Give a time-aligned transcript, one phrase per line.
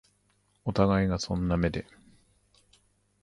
[0.65, 1.85] お互いがそんな目で